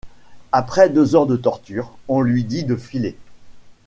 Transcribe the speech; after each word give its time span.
Après 0.51 0.89
deux 0.89 1.15
heures 1.15 1.27
de 1.27 1.35
tortures 1.35 1.95
on 2.07 2.21
lui 2.21 2.43
dit 2.43 2.63
de 2.63 2.75
filer. 2.75 3.15